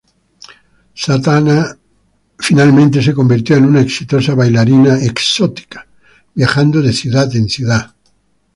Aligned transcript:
Satana 0.95 1.77
finalmente 2.39 3.03
se 3.03 3.13
convirtió 3.13 3.55
en 3.57 3.65
una 3.65 3.81
exitosa 3.81 4.33
bailarina 4.33 4.97
exótica, 4.97 5.87
viajando 6.33 6.81
de 6.81 6.91
ciudad 6.91 7.35
en 7.35 7.47
ciudad. 7.47 7.93